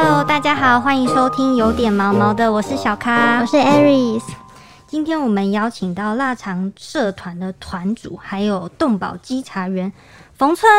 [0.00, 4.22] Hello，大家好，欢迎收听有点毛毛的，我是小咖，我是 Aries。
[4.86, 9.92] 今天我们邀请到腊肠社团的团主，还有动保稽查员
[10.34, 10.70] 冯春。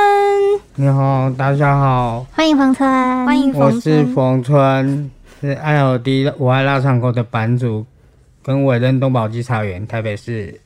[0.76, 5.12] 你好，大家好，欢迎冯春，欢迎我是冯春。
[5.42, 7.86] 是爱尔迪我爱腊肠狗的版主，
[8.42, 10.62] 跟委任动保稽查员，台北市。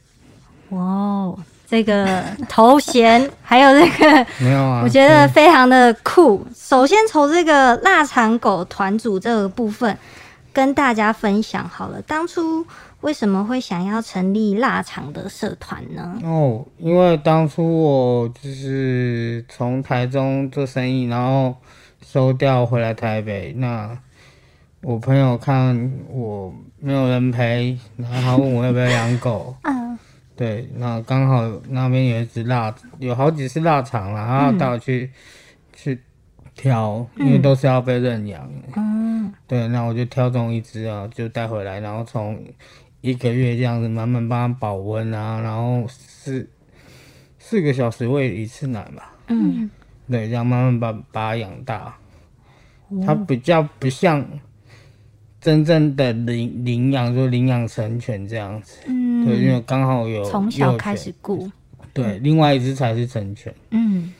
[0.70, 1.40] 哇哦，
[1.74, 6.46] 这个头衔 还有这个，没有啊，我觉得非常的酷。
[6.56, 9.98] 首先从这个腊肠狗团组这个部分
[10.54, 12.64] 跟大家分享好了，当初
[13.02, 16.16] 为什么会想要成立腊肠的社团呢？
[16.24, 21.56] 哦，因为当初我就是从台中做生意，然后
[22.06, 23.52] 收掉回来台北。
[23.58, 23.98] 那
[24.84, 29.56] 我朋友看我没有人陪，然后他问我要不要养狗。
[29.64, 29.73] 嗯，
[30.36, 35.12] 对，那刚好那边有一只腊，有好几只腊肠啦，然后带我去、
[35.74, 36.00] 去
[36.56, 38.50] 挑，因为都是要被认养。
[38.76, 42.44] 嗯，对，那我就挑中一只啊，就带回来，然后从
[43.02, 46.50] 一个月这样子慢慢帮它保温啊，然后四
[47.38, 49.14] 四个小时喂一次奶吧。
[49.28, 49.70] 嗯，
[50.10, 51.96] 对，这样慢慢把把它养大。
[53.06, 54.24] 它比较不像
[55.42, 58.78] 真正的领领养，就领养成犬这样子。
[58.88, 61.50] 嗯对，因为刚好有从小开始顾，
[61.94, 63.54] 对，另外一只才是成犬。
[63.72, 64.14] 嗯。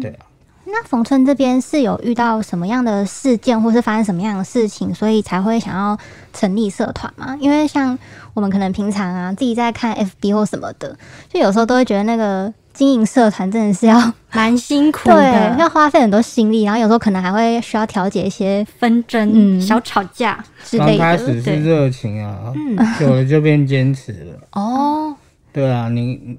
[0.00, 0.26] 对啊，
[0.72, 5.96] 那冯春这边是有遇到什么样的事件，或是发生什么样的事情，所以才会想要
[6.32, 7.36] 成立社团吗？
[7.40, 7.98] 因为像
[8.34, 10.96] 我们可能平常啊，自己在看 FB 或什么的，
[11.28, 20.42] 就有时候都会觉得那个经营社团真的是要 蛮辛苦对，要花费很多心力，然后有时候可能还会需要调解一些纷争、嗯小吵架。
[20.64, 20.98] 之类的。
[20.98, 24.38] 开始对是热情啊，嗯，久了就变坚持了。
[24.52, 25.14] 哦，
[25.52, 26.38] 对啊，你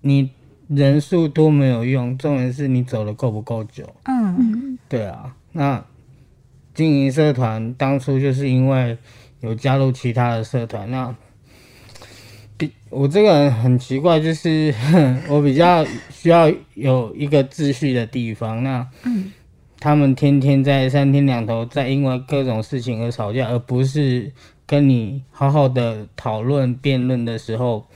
[0.00, 0.30] 你
[0.70, 3.84] 人数多没有用，重点是你走的够不够久。
[4.04, 5.84] 嗯嗯对啊，那
[6.72, 8.96] 经营社团当初就是因为
[9.40, 11.12] 有加入其他的社团，那
[12.56, 14.72] 比我这个人很奇怪，就是
[15.28, 18.62] 我比较需要有一个秩序的地方。
[18.62, 19.32] 那嗯
[19.80, 24.30] 他们天天在三天两头在因为各种事情而吵架，而不是
[24.66, 27.86] 跟你好好的讨论辩论的时候，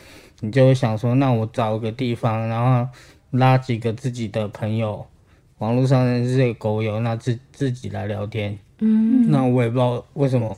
[0.40, 2.90] 你就会想说，那我找个地方，然后
[3.30, 5.06] 拉几个自己的朋友，
[5.58, 8.58] 网络上认识的狗友，那自自己来聊天。
[8.78, 10.56] 嗯，那我也不知道为什么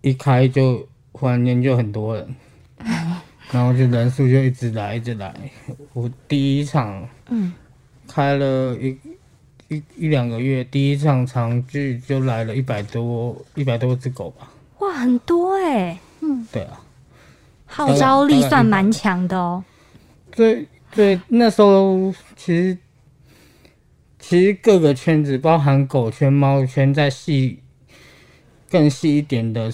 [0.00, 2.34] 一开就忽然间就很多人，
[3.50, 5.34] 然后就人数就一直来一直来。
[5.92, 7.52] 我第一场嗯
[8.06, 8.96] 开了一
[9.68, 14.50] 一一两个月，第一场长剧就来了一百多一百多只狗吧。
[14.78, 16.79] 哇，很多哎，嗯对啊，
[17.70, 19.64] 号召力算蛮强的哦。
[20.32, 22.76] 对对那时候其实
[24.18, 27.60] 其实各个圈子，包含狗圈、猫圈，在细
[28.70, 29.72] 更细一点的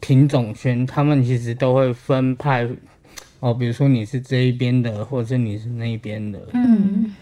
[0.00, 2.68] 品种圈，他们其实都会分派
[3.40, 6.40] 哦，比如说你是这一边的，或者是你是那一边的。
[6.52, 7.14] 嗯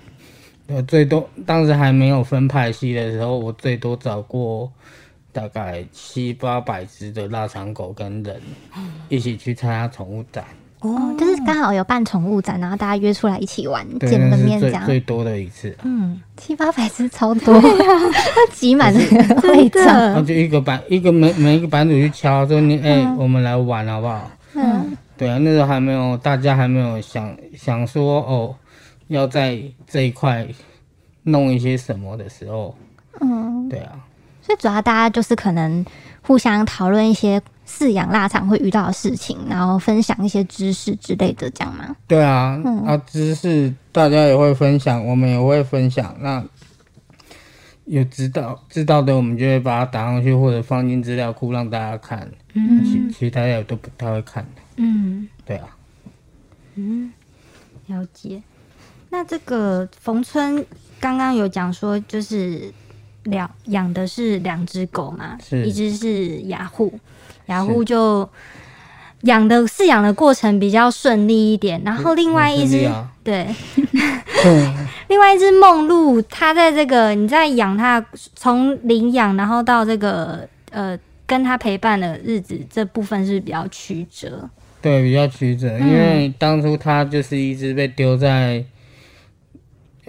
[0.66, 4.70] 呃，最多当时还没有分派系的时候，我最多找过
[5.32, 8.40] 大概七八百只的腊肠狗跟人
[9.08, 10.44] 一起去参加宠物展，
[10.80, 15.76] 哦，就是刚好有办宠物展，然后大家约出来一起玩，见面这样，最最多的一次。
[15.84, 19.84] 嗯，七八百只超多， 它挤满那个会场。
[19.86, 24.30] 然后，就一个版一个每每一个版主去敲说你哎、我们来玩好不好？
[24.54, 28.54] 嗯，对啊，那时候还没有，大家还没有想想说哦，
[29.08, 30.46] 要在这一块
[31.22, 32.74] 弄一些什么的时候，
[33.20, 33.92] 嗯，对啊，
[34.50, 35.84] 所以主要大家就是可能
[36.22, 41.94] 互相讨论一些饲养腊肠会遇到的事情，然后分享一些知识之类的，这样吗？
[42.08, 46.16] 对啊，啊，知识大家也会分享，我们也会分享。
[46.18, 46.44] 那
[47.84, 52.28] 有知道知道的，我们就会把它打上去，或者放进资料库让大家看。
[52.54, 55.68] 嗯其其实大家也都不太会看的，嗯，对啊。
[56.74, 57.12] 嗯
[57.86, 58.42] 了解。
[59.10, 60.66] 那这个冯春
[60.98, 62.72] 刚刚有讲说，就是
[63.24, 65.64] 两养的是两只狗嘛，是。
[65.64, 66.92] 一只是雅虎，
[67.46, 68.28] 雅虎就
[69.22, 72.90] 养的饲养的过程比较顺利一点，然后另外一只、
[73.22, 73.46] 对，
[75.08, 84.48] 另外一只梦露，它在这个你在养它，从领养然后到这个呃跟它陪伴的日子，这部分是比较曲折。
[84.80, 88.64] 对，比较曲折，因为当初它就是一只被丢在，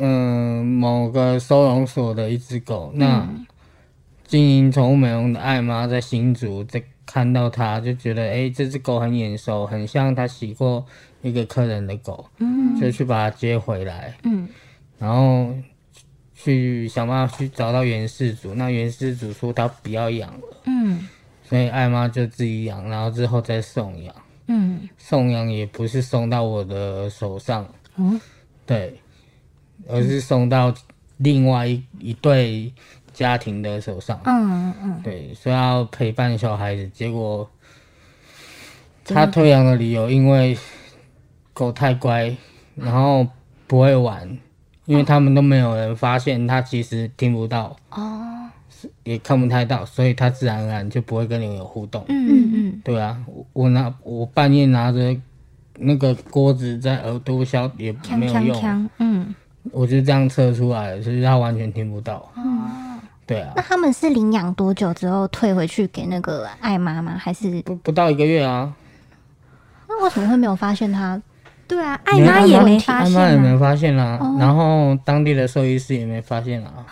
[0.04, 2.92] 嗯、某个收容所的一只狗。
[2.96, 3.30] 那
[4.26, 10.84] 经营宠物美容的艾妈在新竹，在看到它就觉得，哎、这只狗很眼熟，很像他洗过
[11.22, 12.80] 一个客人的狗，嗯。
[12.80, 14.48] 就去把它接回来，嗯。
[14.98, 15.54] 然后
[16.34, 21.08] 去想办法去找到原事主，那原事主说他不要养了，嗯。
[21.44, 24.16] 所以艾妈就自己养，然后之后再送养，
[24.48, 24.88] 嗯。
[24.98, 27.68] 送养也不是送到我的手上，
[27.98, 28.20] 嗯，
[28.66, 29.01] 对，
[29.88, 30.74] 而是送到
[31.18, 32.72] 另外一一对
[33.14, 37.50] 家庭的手上，嗯嗯，对，说要陪伴小孩子，结果
[39.06, 40.58] 他退养的理由因为
[41.54, 42.36] 狗太乖，
[42.76, 43.28] 然后
[43.68, 44.38] 不会玩，
[44.86, 48.50] 因为他们都没有人发现他其实听不到，哦，
[49.04, 52.04] 也看不太到，所以他自然而然就不会跟你有互动。
[52.08, 52.82] 嗯嗯嗯。
[52.84, 55.16] 对啊，我我拿我半夜拿着
[55.78, 59.36] 那个锅子在耳朵削也没有用，嗯，
[59.72, 62.32] 我就这样测出来的，所以他完全听不到。
[62.36, 63.54] 嗯对啊。
[63.56, 67.16] 那，他们是领养多久之后退回去给那个爱妈吗？
[67.18, 67.62] 还是？
[67.62, 68.74] 不不到一个月啊，
[69.88, 71.22] 那为什么会没有发现他？
[71.68, 76.86] 对啊，艾妈也没发现啊，妈也没发现啦、然后当地的兽医师也没发现啊、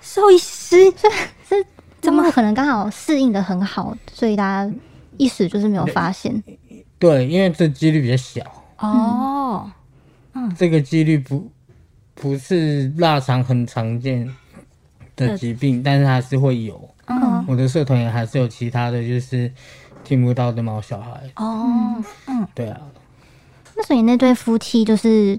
[0.00, 0.90] 兽医师？
[0.92, 1.08] 这
[1.46, 1.56] 这
[2.00, 4.72] 怎么可能刚好适应的很好，所以大家
[5.18, 6.42] 一时就是没有发现？
[6.98, 8.40] 对，因为这几率比较小，
[8.78, 9.70] 哦，
[10.56, 11.50] 这个几率不
[12.24, 14.26] 不是腊肠很常见
[15.14, 16.88] 的疾病，但是还是会有。
[17.06, 19.52] 嗯我的社团也还是有其他的就是
[20.02, 21.20] 听不到的毛小孩。
[21.36, 22.80] 哦，嗯对啊，
[23.76, 25.38] 那所以那对夫妻就是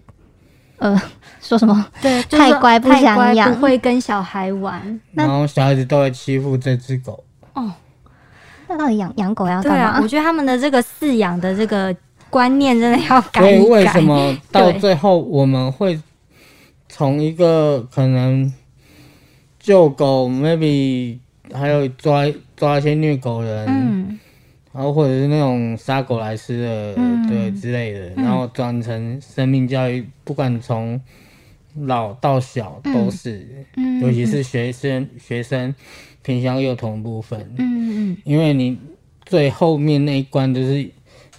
[0.77, 0.95] 呃
[1.41, 1.83] 说什么？
[2.03, 7.23] 对，就是太乖不太乖想养不会跟小孩玩，然后小孩子都会欺负这只狗。
[7.53, 7.73] 哦
[8.67, 10.07] 那到底养养狗要干嘛我？
[10.07, 11.95] 觉得他们的这个饲养的这个
[12.29, 13.69] 观念真的要改所改。
[13.71, 15.99] 为什么到最后我们会
[16.87, 18.53] 从一个可能
[19.59, 21.17] 救狗，maybe
[21.53, 24.19] 还有抓抓一些虐狗人，嗯。
[24.71, 27.27] 然后或者是那种杀狗来吃的，嗯。
[27.27, 31.01] 对之类的，然后转成生命教育，不管从
[31.73, 33.99] 老到小都是，嗯。
[34.01, 35.73] 尤其是学生学生
[36.21, 38.17] 偏向幼童部分，嗯嗯。
[38.23, 38.77] 因为你
[39.25, 40.88] 最后面那一关就是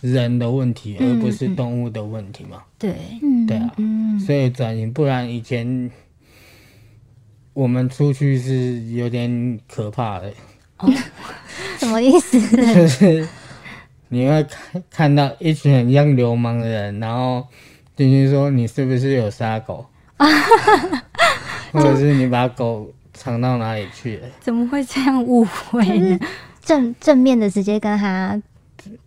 [0.00, 5.90] 人的问题，嗯而不是动物的问题嘛，对，嗯对啊，嗯所以转型，不然以前
[7.52, 10.32] 我们出去是有点可怕的。
[11.78, 12.38] 什么意思？
[12.75, 13.26] 就 是
[14.08, 17.46] 你会看看到一群很像流氓的人，然后
[17.96, 19.87] 进去说你是不是有杀狗，
[21.72, 24.28] 或者是你把狗藏到哪里去了？
[24.40, 26.19] 怎么会这样误会呢？
[26.62, 28.40] 正正面的直接跟他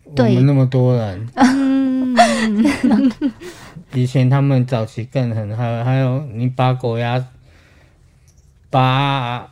[0.10, 2.16] 我对们那么多人，嗯，
[3.94, 7.24] 以前他们早期更狠，还有还有你拔狗牙
[8.70, 9.48] 拔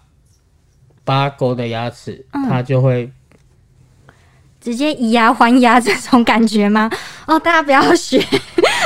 [1.03, 3.11] 拔狗的牙齿，它就会。
[4.59, 6.89] 直接以牙还牙这种感觉吗？
[7.25, 8.21] 哦，大家不要学。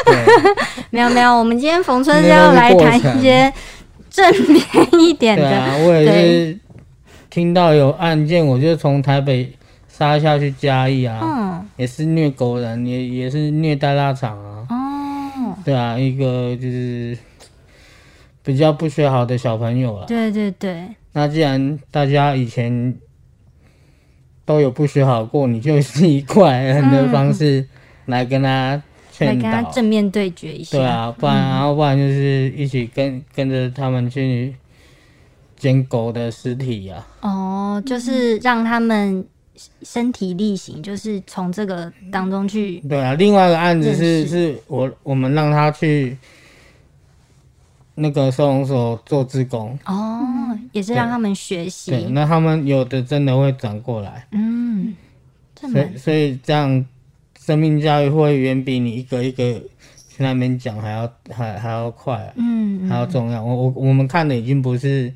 [0.92, 3.52] 没有没有，我们今天冯春是要来谈一些
[4.10, 4.64] 正面
[5.00, 5.42] 一点的。
[5.42, 6.60] 对啊，我也是
[7.32, 9.52] 听到有案件，我就从台北
[10.02, 11.20] 杀下去嘉义啊。
[11.22, 14.66] 嗯，也是虐狗人，也也是虐待腊肠啊。
[14.68, 17.16] 哦，对啊，一个就是
[18.42, 20.08] 比较不学好的小朋友了。
[20.08, 22.96] 对对对，那既然大家以前
[24.44, 27.64] 都有不学好过，你就是以快人的方式
[28.08, 28.82] 来跟他来
[29.12, 29.72] 劝跟他导。
[29.72, 30.80] 正面对决一下。
[30.80, 34.56] 对啊，不然然后不然就是一起跟跟着他们去
[35.56, 39.24] 捡狗的尸体呀、哦，就是让他们
[39.84, 42.80] 身体力行，就是从这个当中去。
[42.82, 46.18] 对啊，另外一个案子是是我我们让他去
[47.96, 49.78] 那个收容所做志工。
[49.86, 50.22] 哦，
[50.72, 54.96] 也是让他们学习对，那他们有的真的会转过来，嗯，
[55.56, 56.86] 所以所以这样
[57.40, 59.54] 生命教育会远比你一个一个
[60.10, 63.44] 去那边讲还要还还要快、啊，嗯还要重要。
[63.44, 65.14] 我我我们看的已经不是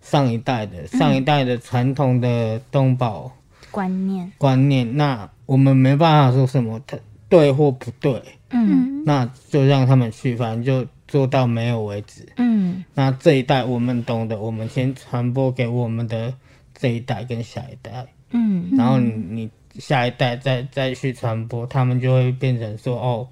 [0.00, 3.30] 上一代的，上一代的传统的动保
[3.74, 4.30] 观念。
[4.38, 6.96] 观念，那我们没办法说什么他
[7.28, 12.24] 对或不对，嗯那就让他们去，反正就做到没有为止。
[12.36, 16.32] 嗯那这一代我们懂得，我们先传播给我们的
[16.72, 18.06] 这一代跟下一代。
[18.30, 19.50] 嗯然后你你
[19.80, 23.26] 下一代再再去传播，他们就会变成说哦，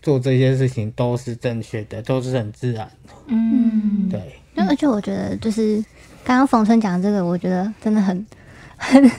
[0.00, 3.12] 做这些事情都是正确的，都是很自然的。
[3.26, 4.20] 嗯，对，
[4.54, 5.84] 那而且我觉得就是
[6.24, 8.26] 刚刚冯春讲这个，我觉得真的很。
[8.82, 9.10] 很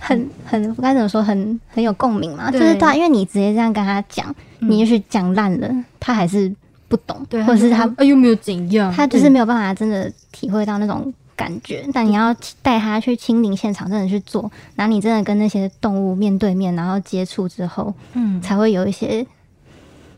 [0.00, 5.68] 很很该怎么说，很很有共鸣嘛，就是对啊，因为你直接这样跟他讲，你也许讲烂了，
[6.00, 6.52] 他还是
[6.88, 11.86] 不懂，对，或者是他哎又没有怎样，他就是没有办法真的体会到那种感觉。
[11.92, 19.26] 但你要带他去亲临现场，真的去做，然后你真的跟那些动物面对面，然后接触之后，嗯，才会有一些，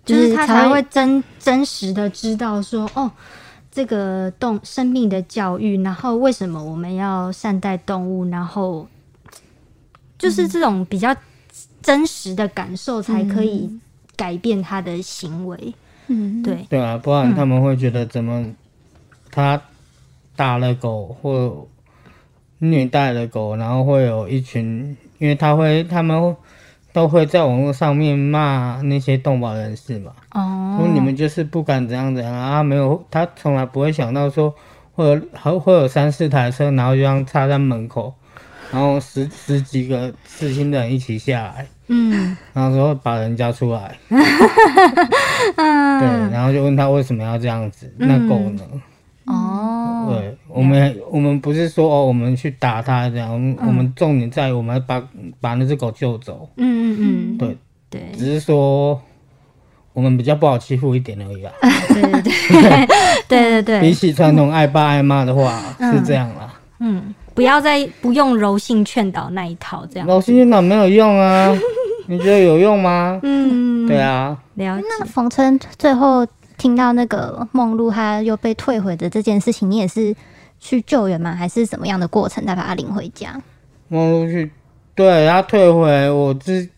[0.05, 3.11] 就是他才才会真真实的知道说，哦，
[3.75, 8.87] 这个动生命的教育，然后为什么我们要善待动物，然后
[10.16, 11.14] 就是这种比较
[11.83, 13.69] 真实的感受，才可以
[14.14, 15.75] 改变他的行为。
[16.07, 18.47] 嗯，对，对啊，不然他们会觉得怎么
[19.33, 19.61] 他
[20.37, 21.66] 打了狗或
[22.59, 26.37] 虐待了狗，然后会有一群，因为他会他们会
[26.95, 30.79] 都会在网络上面骂那些动保人士嘛，哦。
[30.79, 34.55] 说你们就是不敢怎样怎样啊，没有他从来不会想到说
[34.93, 38.15] 会有还会有三四台车，然后就让插在门口，
[38.71, 42.37] 然后十十几个刺青的人一起下来，嗯。
[42.53, 44.23] 然后说把人家出来，嗯，
[45.99, 48.63] 对，然后就问他为什么要这样子，那狗呢？
[49.27, 49.74] 哦，
[50.13, 55.03] 对，我们我们不是说哦，我们去打它这样，我们、我们重点在于我们把
[55.41, 57.57] 把那只狗救走，嗯嗯嗯，对，
[57.91, 58.03] 对。
[58.17, 59.01] 只是说
[59.93, 61.53] 我们比较不好欺负一点而已啦。
[61.89, 62.87] 对 对对。
[63.27, 65.61] 对对 比，起传统爱爸爱妈的话，
[65.93, 66.53] 是这样啦。
[66.81, 71.51] 嗯，不要再不用柔性劝导那一套，这样，柔性劝导没有用啊，
[72.07, 73.19] 你觉得有用吗？
[73.23, 80.15] 嗯，对啊，了解，那冯琛最后听到那个梦露他又被退回的这件事情，你也是
[80.59, 81.35] 去救援吗？
[81.35, 83.41] 还是怎么样的过程再把他领回家？
[83.89, 84.51] 梦露去，
[84.95, 86.69] 对他退回，我是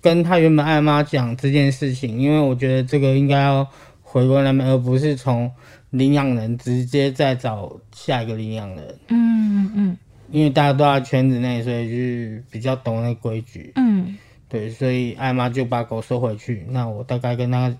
[0.00, 3.66] 跟他原本爱妈讲这件事情，因为我觉得这个应该要
[4.02, 5.50] 回归那边，而不是从
[5.90, 9.96] 领养人直接再找下一个领养人，嗯嗯
[10.30, 13.72] 因为大家都在圈子内，所以就是比较懂那规矩。
[13.76, 14.16] 嗯
[14.48, 16.66] 对，所以艾妈就把狗收回去。
[16.70, 17.72] 那我大概跟他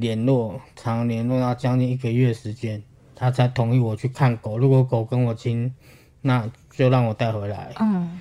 [0.00, 2.82] 联络，常联络到将近一个月时间，
[3.14, 4.56] 他才同意我去看狗。
[4.58, 5.74] 如果狗跟我亲，
[6.20, 7.72] 那就让我带回来。
[7.80, 8.20] 嗯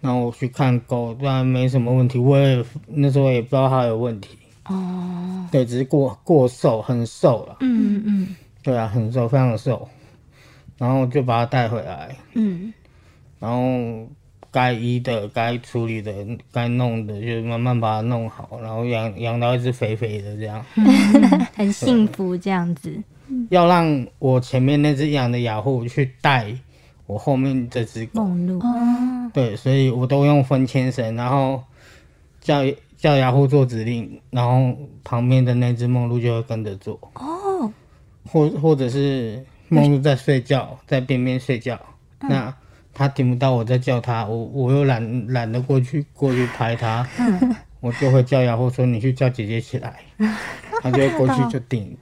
[0.00, 2.18] 那我去看狗，当然没什么问题。
[2.18, 7.56] 我也那时候也不知道它有问题，哦，对，只是过过瘦，很瘦了。
[7.60, 9.88] 嗯嗯对啊，很瘦，非常的瘦。
[10.76, 12.70] 然后就把它带回来，嗯
[13.38, 14.06] 然后
[14.54, 16.14] 该医的、该处理的、
[16.52, 20.64] 该弄的，就慢慢把它弄好，然后养养到一只肥肥的这样。
[20.76, 20.86] 嗯，
[21.56, 23.02] 很幸福这样子，
[23.48, 26.56] 要让我前面那只养的雅虎去带
[27.06, 28.60] 我后面这只狗，梦露，
[29.32, 31.60] 对，所以我都用分牵绳，然后
[32.40, 32.62] 叫
[32.96, 36.96] 叫雅虎做指令，然后旁边的那只梦露就会跟着做。
[37.14, 37.72] 哦，
[38.30, 41.76] 或或者是梦露在睡觉，在边边睡觉，
[42.20, 42.30] 嗯。
[42.30, 42.54] 那
[42.94, 47.54] 他听不到我在叫他，我我又懒懒得过去过去拍他，嗯。
[47.80, 50.00] 我就会叫雅虎说你去叫姐姐起来，
[50.80, 51.94] 他就会过去就顶，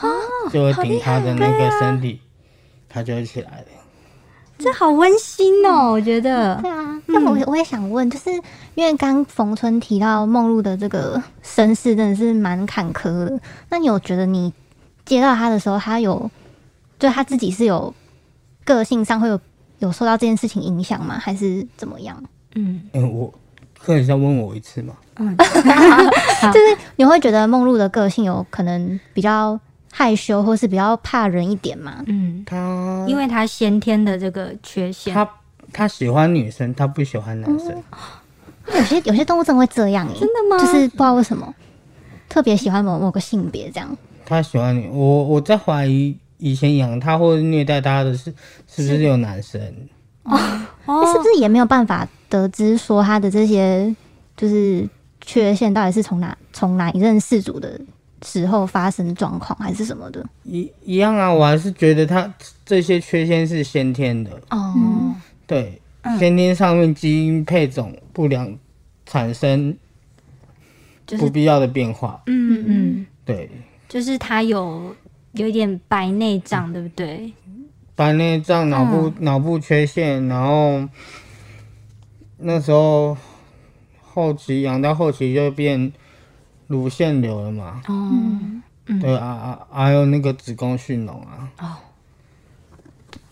[0.00, 0.08] 哦
[0.50, 2.18] 就会顶他的那个身体，
[2.88, 3.50] 他就会起来。
[3.50, 3.66] 了。
[4.56, 8.30] 这好温馨哦，我觉得，对啊，那我我也想问，就是
[8.74, 13.38] 因为刚冯春提到梦露的这个身世真的是蛮坎坷的，
[13.68, 14.50] 那你有觉得你
[15.04, 16.30] 接到他的时候，他有
[16.98, 17.94] 就他自己是有
[18.64, 19.38] 个性上会有
[19.78, 21.18] 有受到这件事情影响吗？
[21.18, 22.22] 还是怎么样？
[22.54, 23.32] 嗯嗯，我
[23.78, 24.94] 可以再问我一次吗？
[25.16, 29.58] 嗯 就是你会觉得梦露的个性有可能比较
[29.92, 32.02] 害羞，或是比较怕人一点吗？
[32.06, 35.28] 嗯，他因为他先天的这个缺陷，他
[35.72, 37.82] 他喜欢女生，他不喜欢男生。
[38.74, 41.54] 有些有些动物真的会这样、欸，真的吗就是不知道为什么
[42.28, 43.96] 特别喜欢某某个性别这样。
[44.24, 48.32] 他喜欢你，我我在怀疑以前养他或者虐待他的是
[48.66, 49.60] 是不是有男生？
[50.24, 50.36] 哦
[51.12, 53.94] 是不是也没有办法得知说他的这些
[54.36, 54.88] 就是
[55.20, 57.80] 缺陷到底是从哪从哪一任事主的
[58.22, 60.24] 时候发生状况，还是什么的？
[60.44, 62.32] 一一样啊，我还是觉得他
[62.64, 65.14] 这些缺陷是先天的，哦，
[65.46, 65.80] 对，
[66.18, 68.52] 先天上面基因配种不良
[69.04, 69.76] 产生
[71.06, 73.50] 就是不必要的变化，嗯嗯，对，
[73.88, 74.94] 就是他有
[75.36, 77.32] 有一点白内障，对不对？
[77.94, 80.86] 白内障、脑部、脑部缺陷，然后
[82.38, 83.16] 那时候
[84.02, 85.92] 后期养到后期就变
[86.66, 88.12] 乳腺瘤了嘛，哦，
[89.00, 91.66] 对啊啊，还有那个子宫蓄脓啊，哦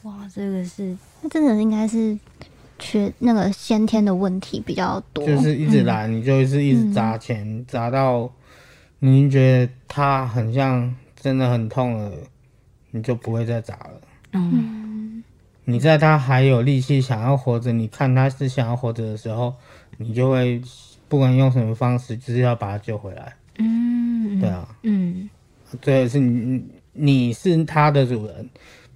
[0.05, 2.19] 哇，这个是那真的应该是
[2.79, 5.27] 缺那个先天的问题比较多。
[5.27, 8.31] 就是一直来，你就是一直砸钱，砸到
[8.99, 10.95] 你觉得它很像
[11.25, 12.13] 真的很痛了，
[12.91, 14.01] 你就不会再砸了。
[14.33, 15.25] 嗯
[15.65, 19.55] 你在他还有力气想要活着，你看他是想要活着的时候，
[19.97, 20.61] 你就会
[21.09, 23.35] 不管用什么方式，就是要把他救回来。
[23.57, 25.31] 嗯，对啊，嗯
[25.81, 26.63] 最后是你
[26.93, 28.51] 你是他的主人，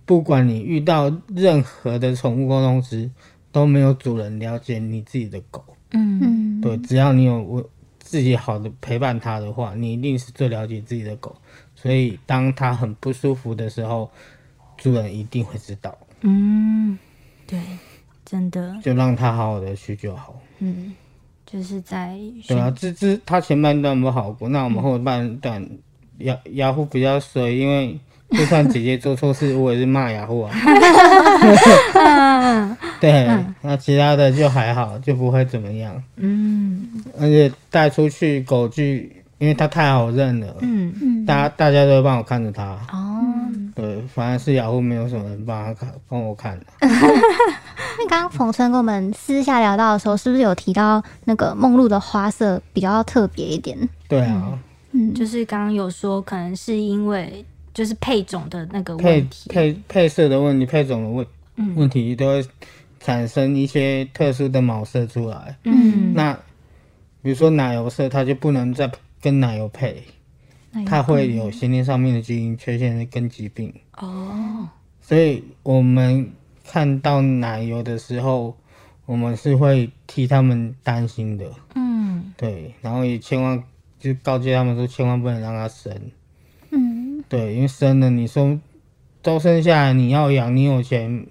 [0.04, 3.10] 不管你遇到任何的宠物沟通师，
[3.50, 5.64] 都没有主人了解你自己的狗。
[5.92, 7.66] 嗯嗯，对，只要你有我
[7.98, 11.34] 自己好的陪伴它的话，你一定是最了解自己的狗，
[11.80, 14.10] 所以当他很不舒服的时候，
[14.76, 16.98] 主人一定会知道，嗯，
[17.46, 17.60] 对，
[18.24, 20.34] 真的，就让它好好的去就好。
[20.58, 20.92] 嗯，
[21.46, 22.18] 就是在
[22.48, 25.64] 对啊，这这它前半段不好过，那我们后半段
[26.18, 27.96] 雅雅虎比较衰，因为
[28.30, 30.52] 就算姐姐做错事，我也是骂雅虎啊。
[33.00, 33.28] 对，
[33.62, 36.02] 那其他的就还好，就不会怎么样。
[36.16, 40.92] 嗯而且带出去狗具，因为他太好认了，嗯。
[41.00, 42.64] 嗯，大家大家都会帮我看着他。
[42.92, 43.22] 哦，
[43.74, 46.58] 对，反而是雅虎没有什么人帮他看，帮我看。
[46.58, 46.66] 的。
[48.00, 53.76] 那刚刚冯春跟我们私下聊到的时候，是不是有提到那个梦露的花色比较特别一点？
[54.08, 54.58] 对啊，
[54.92, 61.26] 嗯，就是刚刚有说，可能是因为就是配种的那个问题，配配色的问题，配种的问
[61.56, 61.74] 嗯。
[61.76, 62.44] 问题都会
[63.00, 65.56] 产生一些特殊的毛色出来。
[65.64, 66.14] 嗯。
[66.14, 66.32] 那
[67.20, 68.88] 比如说奶油色，它就不能再
[69.20, 70.04] 跟奶油配，
[70.86, 73.72] 它会有先天上面的基因缺陷跟疾病。
[73.96, 74.68] 哦，
[75.00, 76.30] 所以我们
[76.64, 78.56] 看到奶油的时候，
[79.06, 81.46] 我们是会替他们担心的。
[81.74, 83.62] 嗯对，然后也千万
[83.98, 85.92] 就告诫他们说，千万不能让它生。
[86.70, 88.58] 嗯对，因为生了，你说
[89.22, 91.26] 都生下来，你要养，你有钱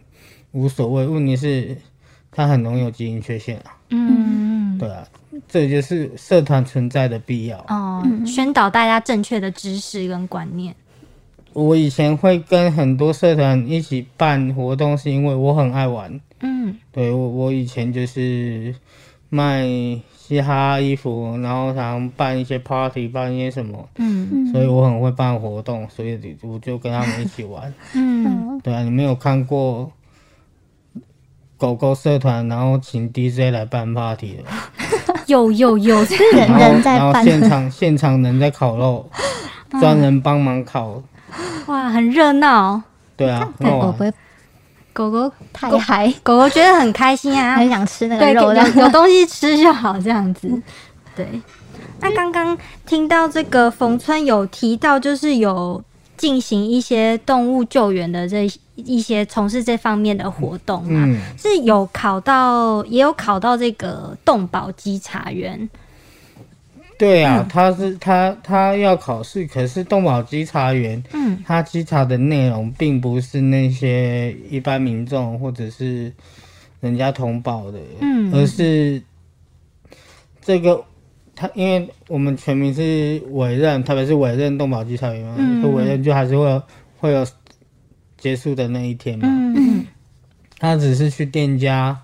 [0.52, 1.78] 无所谓，问题是
[2.32, 3.78] 它很容易有基因缺陷啊。
[3.90, 5.08] 嗯对啊，
[5.48, 7.58] 这就是社团存在的必要。
[7.70, 10.76] 哦，宣导大家正确的知识跟观念，
[11.54, 16.20] 我以前会跟很多社团一起办活动，是因为我很爱玩。
[16.42, 16.78] 嗯。
[16.92, 18.76] 对我，我以前就是
[19.30, 19.66] 卖
[20.16, 24.52] 嘻哈衣服，然后常办一些 party，办一些什么，嗯。
[24.52, 27.74] 所以我很会办活动，所以我就跟他们一起玩。
[27.94, 28.26] 嗯。
[28.26, 29.92] 嗯对啊，你没有看过
[31.58, 34.44] 狗狗社团，然后请 DJ 来办 party 的，
[35.28, 36.04] 有有有，
[36.34, 39.08] 人然后人在办然后现场现场人在烤肉，
[39.80, 41.02] 专人帮忙烤。
[41.68, 42.82] 哇，很热闹，
[43.16, 43.86] 对啊，很好玩。
[43.88, 44.14] 狗不会
[44.94, 48.54] 狗狗太嗨，狗狗觉得很开心啊，很想吃那个肉。
[48.82, 50.50] 有东西吃就好，这样子。
[51.16, 51.28] 对，
[52.00, 55.84] 那刚刚听到这个冯村有提到，就是有
[56.18, 65.70] 进行一些动物救援的这一些从事这方面的活动嘛，嗯，是有考到，也有考到这个动保稽查员。
[67.00, 71.44] 对啊，他是他他要考试，可是动保稽查员嗯。
[71.46, 76.12] 他稽查的内容并不是那些一般民众或者是
[76.80, 78.34] 人家通报的，嗯。
[78.34, 79.00] 而是
[80.42, 80.84] 这个
[81.38, 85.62] 他，因为我们全名是委任，特别是委任动保稽查员嘛，嗯。
[85.62, 86.64] 就委任就还是会有
[86.98, 87.26] 会有
[88.18, 89.28] 结束的那一天嘛。
[89.30, 89.86] 嗯。
[90.58, 91.96] 他只是去店家，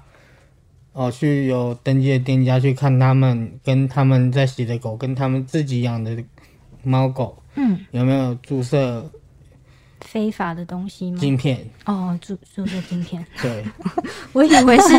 [0.91, 6.15] 哦，去有登记的店家去看他们跟他们在洗的狗，跟他们自己养的
[6.83, 9.09] 猫狗嗯，有没有注射
[10.03, 11.17] 非法的东西吗？
[11.19, 11.57] 晶片。
[11.85, 13.63] 哦，注注射晶片， 对，
[14.33, 14.93] 我以为是，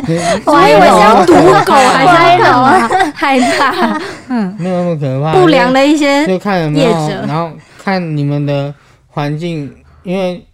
[0.46, 1.32] 我歪以为是要楼毒
[1.64, 2.88] 狗还是要干嘛？
[3.14, 5.32] 害怕嗯没有那么可怕。
[5.40, 6.90] 不良的一些就看有没有
[7.26, 8.74] 然后看你们的
[9.08, 10.44] 环境，因为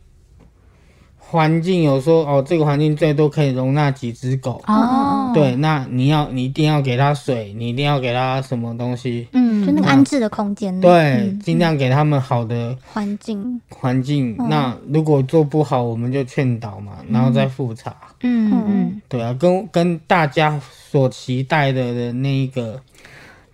[1.31, 4.61] 环境有说哦，这个环境最多可以容纳几只狗。
[4.67, 9.29] 哦，对，那你要你一定要给它水，你一定要给它什么东西？
[9.33, 14.37] 嗯，就那个安置的空间，对，嗯尽量给他们好的环境，环境。
[14.49, 17.95] 那如果做不好，我们就劝导嘛，然后再复查。
[18.23, 22.81] 嗯嗯嗯对啊，跟跟大家所期待的的那一个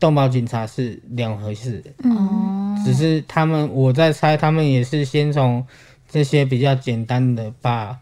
[0.00, 1.84] 动保警察是两回事。
[2.02, 5.62] 嗯，哦，只是他们，我在猜，他们也是先从
[6.16, 8.00] 这些比较简单的，把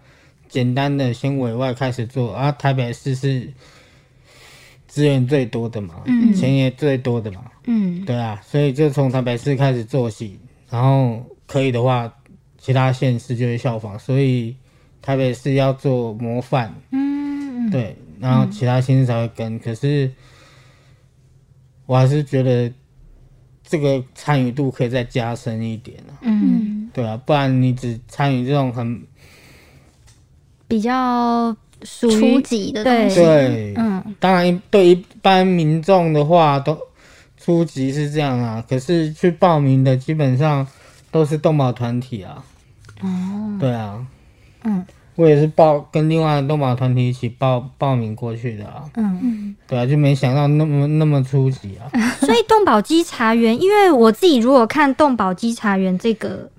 [0.48, 3.53] 简单的先委外开始做，啊，台北市是
[4.87, 6.33] 资源最多的嘛，嗯。
[6.33, 8.05] 钱也最多的嘛，嗯。
[8.05, 10.38] 对啊，所以就从台北市开始做起，
[10.70, 12.14] 然后可以的话，
[12.57, 14.55] 其他县市就会效仿，所以
[15.03, 19.59] 台北市要做模范，嗯，对，然后其他县市才会跟。
[19.59, 20.09] 可是
[21.87, 22.72] 我还是觉得
[23.64, 29.02] 这个参与度可以再加深一点啊，嗯，对啊，不然你只参与这种很
[30.68, 34.14] 比较属初级的对东西，对，嗯。
[34.20, 36.78] 当然对一般民众的话都
[37.37, 40.66] 初级是这样啊，可是去报名的基本上
[41.11, 42.42] 都是动保团体啊，
[43.02, 43.59] 哦。
[43.61, 44.07] 对啊，
[44.62, 44.87] 嗯。
[45.16, 51.87] 我也是报跟另外的动保团体一起报报名过去的啊，嗯嗯，对啊，就没想到那么那么初级啊，
[52.18, 56.50] 所以动保稽查员，因为我自己如果看动保稽查员这个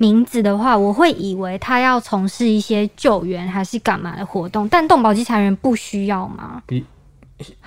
[0.00, 6.62] 名字的话，我会以为他要从事一些救援还是干嘛的活动，但动保稽查员不需要吗？
[6.66, 6.82] 比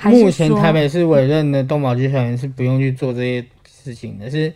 [0.05, 4.51] 目前台北市委任的动保稽查员是不用去做这些事情的，是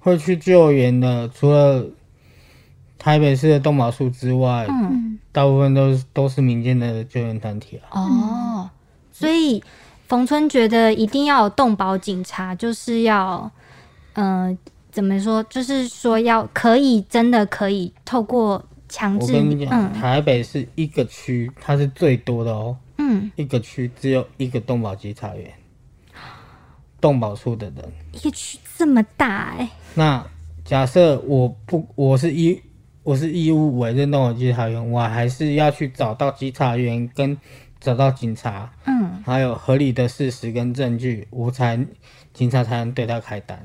[0.00, 1.86] 会去救援的，除了
[2.98, 8.00] 台北市的动保处之外，嗯，大部分都是都是民间的救援团体啊。
[8.00, 8.70] 哦，
[9.12, 9.62] 所以
[10.08, 13.48] 冯春觉得一定要有动保警察，就是要，
[14.14, 14.58] 嗯、
[14.92, 15.42] 怎么说？
[15.44, 25.50] 就是说要可以真的可以透过强制，我跟你讲，嗯台北是一个区，它是最多的哦，嗯，一个区只有一个动保稽查员，
[27.00, 27.76] 动保处的人。
[28.12, 30.22] 一个区这么大哎、那
[30.62, 32.60] 假设我不，我是义
[33.02, 37.34] 我是义务委任动保稽查员，我还是要去找到稽查员跟
[37.82, 41.78] 找到警察，嗯，还有合理的事实跟证据，我才
[42.32, 43.58] 警察才能对他开单。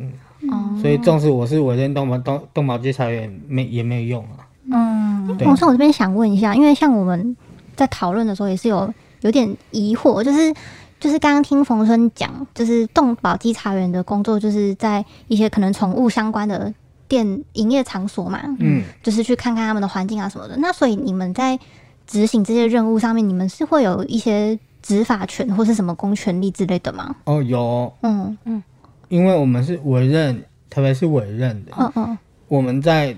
[0.52, 4.48] 哦，所以，纵使我是委任动保动动保稽查员，没也没有用啊。
[4.72, 7.36] 嗯，对洪生，我这边想问一下，因为像我们
[7.76, 10.54] 在讨论的时候，也是有有点疑惑，就是
[11.00, 16.74] 就是刚刚听冯春讲，就是动保稽查员的工作，就是在一些可能宠物相关的
[17.08, 20.56] 店营业场所嘛，嗯，就是去看看他们的环境啊什么的。
[20.58, 21.58] 那所以你们在
[22.08, 27.16] 执行这些任务上面，你们是会有一些执法权或是什么公权力之类的吗？
[27.26, 28.64] 哦，有，嗯嗯
[29.10, 32.18] 因为我们是委任，特别是委任的，嗯嗯
[32.48, 33.16] 我们在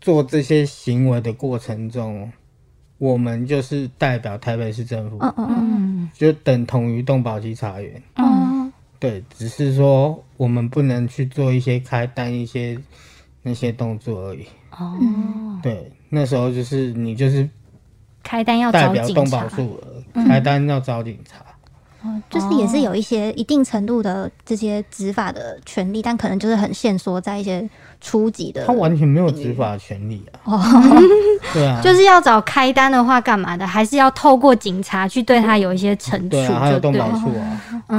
[0.00, 2.32] 做这些行为的过程中，
[2.98, 8.02] 我们就是代表台北市政府，嗯嗯嗯嗯，就等同于动保稽查员。
[8.16, 12.78] 嗯对，只是说我们不能去做一些开单一些
[13.42, 14.46] 那些动作而已。
[14.78, 14.96] 哦，
[15.62, 17.48] 对，那时候就是你就是
[18.22, 21.44] 开单要代找警察表动保，处了，开单要找警察。
[22.04, 27.68] 哦，就是也是有一些一定程度的这些执法的权利，但可能就是很限缩在一些
[28.00, 28.66] 初级的。
[28.66, 30.40] 他完全没有执法权利啊。
[30.42, 30.60] 哦，
[31.54, 33.64] 对啊， 就是要找开单的话干嘛的？
[33.64, 37.06] 还是要透过警察去对他有一些惩处，对啊，还有就对了。
[37.06, 37.96] 动保处啊，因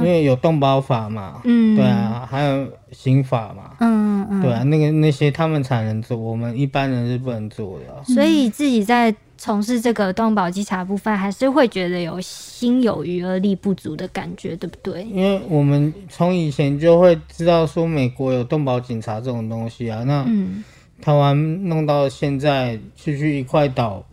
[0.00, 1.40] 嗯为有动保法嘛。
[1.44, 3.76] 嗯，对，啊，还有刑法嘛。
[3.80, 8.02] 嗯嗯，对啊，那个那些他们才能做，我们一般人是不能做的啊。
[8.04, 15.04] 所以自己在从事这个动保稽查部分，还是会觉得有心有余而力不足的感觉，对不对？
[15.04, 20.64] 因为我们从以前就会知道说美国有动保警察这种东西啊，那嗯
[21.00, 24.04] 台湾弄到现在，区区一块岛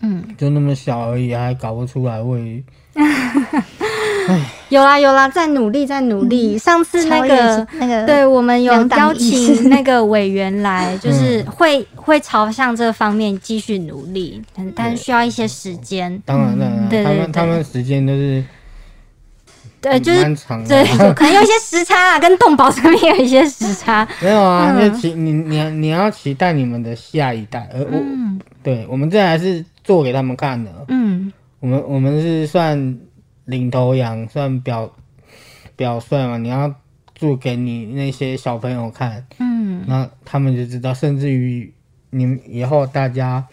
[0.00, 2.64] 嗯，就那么小而已，还搞不出来为
[4.72, 6.56] 有啦有啦，在努力在努力。
[6.56, 16.22] 上次那个那个对，我们有邀请那个委员来，就是 会会朝向这方面继续努力，但但是需要一些时间。
[16.24, 18.42] 当然当然，他们他们时间都是
[19.82, 20.24] 对，就是
[20.66, 24.08] 对啊。， 可能有一些时差啊，跟动保上面有一些时差。
[24.22, 30.70] 没有啊，嗯就期你你要你要期待你们的下一代，而我嗯对我们这还是做给他们看的。
[30.88, 31.30] 嗯
[31.60, 32.98] 我们我们是算
[33.44, 34.92] 领头羊，算表
[35.76, 36.74] 表率嘛，你要
[37.14, 39.84] 做给你那些小朋友看，嗯。
[39.86, 41.72] 那他们就知道，甚至于
[42.10, 43.46] 你以后大家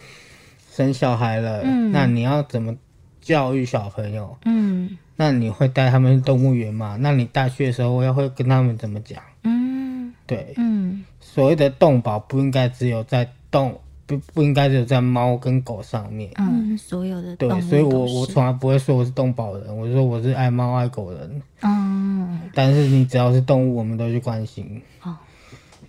[0.70, 1.90] 生小孩了，嗯。
[1.92, 2.76] 那你要怎么
[3.20, 4.36] 教育小朋友？
[4.44, 4.96] 嗯。
[5.16, 6.96] 那你会带他们去动物园吗？
[7.00, 9.22] 那你带去的时候，我要会跟他们怎么讲？
[9.44, 10.14] 嗯。
[10.26, 11.04] 对，嗯。
[11.20, 13.80] 所谓的动保不应该只有在动，
[14.18, 16.28] 不不应该只有在猫跟狗上面。
[16.36, 21.42] 嗯，所有的对所以我我从来不会说我是动保人，我说我是爱猫爱狗人。
[21.62, 24.82] 嗯但是你只要是动物，我们都去关心。
[25.02, 25.16] 哦，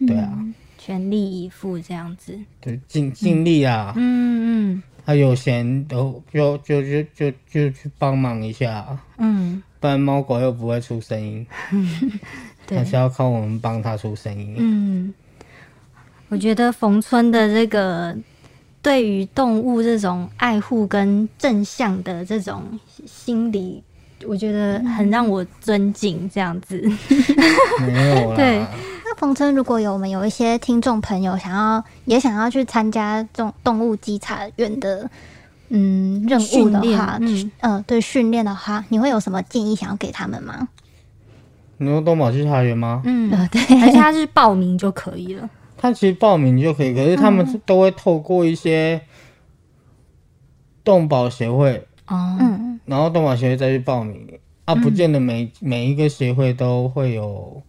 [0.06, 0.32] 对啊，
[0.78, 2.40] 全力以赴这样子。
[2.60, 3.94] 对尽尽力啊。
[3.96, 11.48] 嗯嗯他有闲都就就就就就去帮忙一下，嗯，不然猫狗又不会出声音，
[12.68, 14.56] 对还是要靠我们帮它出声音。
[14.60, 15.12] 嗯，
[16.32, 18.16] 我觉得冯村的这个
[18.82, 22.64] 对于动物这种爱护跟正向的这种
[23.06, 23.84] 心理，
[24.26, 26.30] 我觉得很让我尊敬。
[26.34, 26.82] 这样子，
[27.82, 28.60] 没有，对
[29.04, 35.10] 那冯村，如果有我们有一些听众朋友想要也想要去参加这种动物稽查员的
[35.68, 40.70] 嗯任务的话，嗯呃，对训练的话，你会有什么建议想要给他们吗？
[41.76, 43.02] 你说动保稽查员吗？
[43.04, 45.50] 嗯， 呃，对，而且他是报名就可以了。
[45.82, 49.02] 他其实报名就可以，可是他们是都会透过一些
[50.84, 52.80] 动保协会，哦，嗯。
[52.86, 54.28] 然后动保协会再去报名。
[54.66, 57.62] 啊，不见得每每一个协会都会有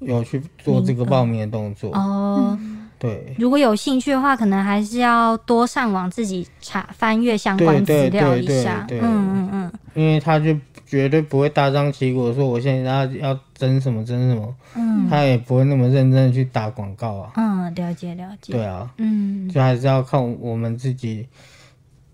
[0.00, 1.92] 有去做这个报名的动作。
[1.92, 2.58] 哦，
[2.98, 8.84] 对，如果有兴趣的话，可能还是要多上网自己查翻阅相关资对对料对对一下。
[8.88, 8.98] 对。
[9.00, 9.72] 嗯嗯嗯。
[9.94, 10.54] 因为他就
[10.88, 17.32] 绝对不会大张旗鼓说我现在要要争什么争什么，嗯他也不会那么认真的去打广告啊。
[17.36, 18.54] 嗯，了解了解。
[18.54, 21.28] 对啊，嗯就还是要靠我们自己，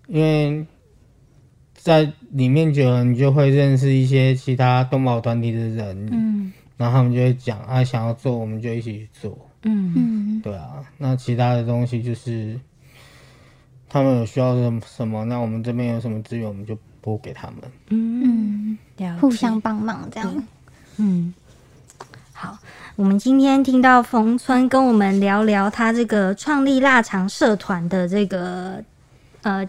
[0.08, 0.66] 因为
[1.74, 10.84] 在里面久了，你就会认识一些其他动保团体的人，嗯然后他们就会讲啊，想要做我们就一起去做，嗯嗯对啊。
[10.98, 12.58] 那其他的东西就是
[13.88, 17.56] 他们有需要什么什么，那我们这边有什么资源，我们就拨给他们。
[17.90, 18.78] 嗯，
[19.20, 20.46] 互相帮忙这样。
[20.96, 21.34] 嗯，
[22.32, 22.56] 好，
[22.96, 28.82] 我们今天听到冯村跟我们聊聊他这个创立腊肠社团的这个
[29.42, 29.68] 呃，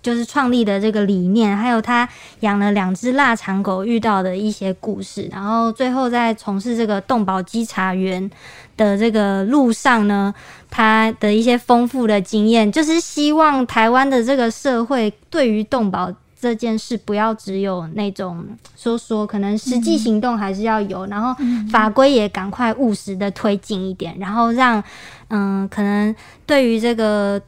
[0.00, 2.08] 就是创立的这个理念，还有他
[2.40, 8.30] 养了两只腊肠狗遇到的一些故事，然后最后在从事这个动保稽查员
[8.76, 10.32] 的这个路上呢，
[10.70, 18.46] 他的一些丰富的经验，就是希望台湾的这个社会对于动保这件事不要只有那种
[18.76, 21.34] 说说，可能实际行动还是要有，然后
[21.70, 24.82] 法规也赶快务实的推进一点，然后让
[25.28, 26.14] 嗯、可能
[26.46, 27.40] 对于这个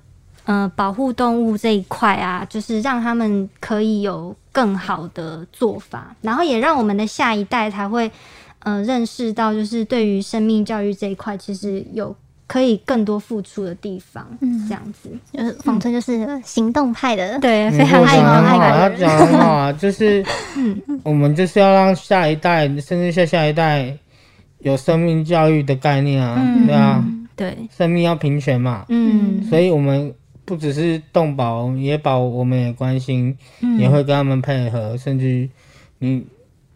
[0.44, 8.11] 呃保护动物这一块啊，就是让他们可以有更好的做法，然后也让我们的下一代才会
[8.61, 12.16] 呃认识到，就是对于生命教育这一块，其实有
[12.49, 14.67] 可以更多付出的地方，嗯。
[14.67, 20.25] 这样子，就是冯春就是行动派的，对，非常错喜欢讲得很好，他爱的人，讲得很好啊， 就是
[21.05, 23.97] 我们就是要让下一代，甚至下下一代
[24.61, 26.67] 有生命教育的概念啊，嗯。
[26.67, 27.05] 对啊，
[27.37, 29.43] 对，生命要平权嘛，嗯。
[29.45, 30.13] 所以我们
[30.45, 33.79] 不只是动保，也保我们也关心，嗯。
[33.79, 35.49] 也会跟他们配合，甚至
[35.99, 36.27] 你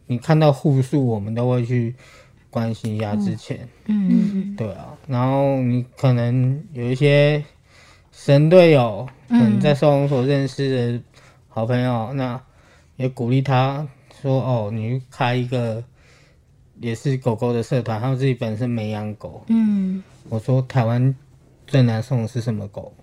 [0.06, 1.94] 你看到护树，我们都会去
[2.50, 4.56] 关心一下之前，嗯嗯。
[4.56, 7.44] 对啊，然后你可能有一些
[8.12, 11.04] 神队友，可能在收容所认识的
[11.48, 12.40] 好朋友，那
[12.96, 13.86] 也鼓励他
[14.20, 15.82] 说：“哦，你去开一个
[16.80, 19.44] 也是狗狗的社团，他们自己本身没养狗。
[19.48, 21.14] 嗯，”我说：“台湾
[21.66, 22.94] 最难送的是什么狗？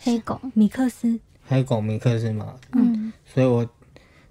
[0.00, 2.54] 黑狗，米克斯，黑狗米克斯嘛。
[2.72, 3.66] 嗯，所以我，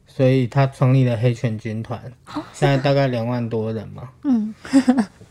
[0.06, 2.00] 所以他创立了黑犬军团，
[2.52, 4.10] 现在大概两万多人嘛。
[4.24, 4.54] 嗯，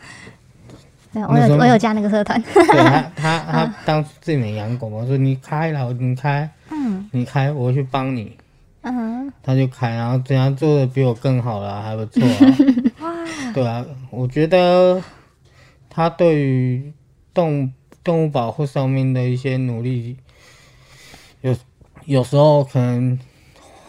[1.12, 8.36] 对，我有我有加那个社团，对 他，他他当初自己没养狗嘛，我说你开了，你开，嗯你开，我去帮你。
[8.84, 13.24] 嗯他就开，然后怎样做的比我更好了，还不错啊。
[13.54, 15.00] 对啊，我觉得
[15.88, 16.92] 他对于
[17.32, 17.72] 动
[18.02, 20.16] 动物保护上面的一些努力，
[21.42, 21.54] 有
[22.06, 23.16] 有时候可能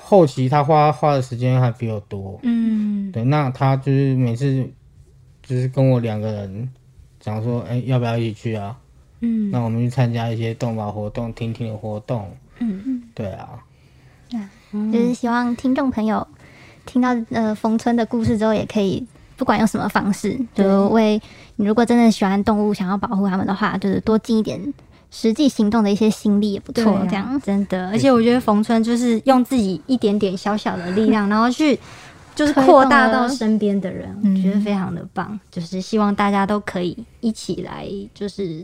[0.04, 2.40] 后期他花花的时间还比我多。
[2.44, 4.70] 嗯对，那他就是每次
[5.42, 6.70] 就是跟我两个人
[7.24, 8.76] 讲说，哎、要不要一起去啊？
[9.22, 12.30] 嗯那我们去参加一些动保活动、听听的活动。
[12.60, 13.48] 嗯嗯对啊，
[14.92, 16.28] 就是希望听众朋友
[16.86, 19.06] 听到呃冯村的故事之后，也可以
[19.38, 21.22] 不管用什么方式，就为
[21.56, 24.60] 你如果真的喜欢动物，想要保护它们的话，就是多尽一点
[25.10, 27.00] 实际行动的一些心力也不错。
[27.10, 31.80] 这样，真的，而且我觉得冯春就是用自己一点点小小的力量， 然后去
[32.36, 35.40] 就是推扩大到身边的人，嗯我觉得非常的棒。
[35.52, 38.64] 就是希望大家都可以一起来，就是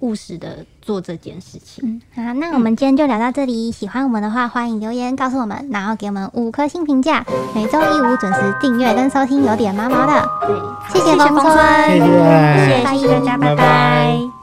[0.00, 2.00] 务实的做这件事情。
[2.14, 3.72] 嗯，好，那我们今天就聊到这里。
[3.72, 7.24] 喜欢我们的话，欢迎留言告诉我们，然后给我们五颗星评价。
[7.54, 10.28] 每周一五准时订阅跟收听，有点毛毛的。
[10.46, 10.56] 对，
[10.92, 11.56] 谢谢谢谢冯村，
[11.90, 14.37] 谢谢，谢谢谢谢大家，拜拜拜拜。